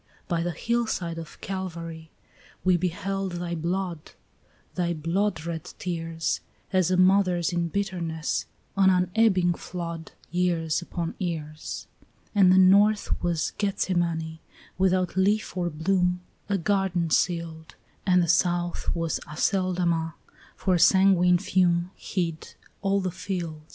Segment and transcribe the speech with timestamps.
[0.27, 2.09] By the hillside of Calvary
[2.63, 4.13] we beheld thy blood,
[4.73, 6.39] Thy bloodred tears,
[6.73, 11.85] As a mother's in bitterness, an unebbing flood, Years upon years.
[12.33, 14.39] And the north was Gethsemane,
[14.75, 20.15] without leaf or bloom, A garden sealed; And the south was Aceldama,
[20.55, 23.61] for a sanguine fume Hid all the field.